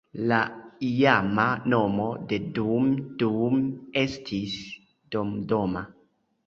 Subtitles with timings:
[0.29, 0.37] La
[0.87, 1.45] iama
[1.75, 2.89] nomo de Dum
[3.23, 3.63] Dum
[4.07, 4.59] estis
[5.17, 5.89] "Domdoma".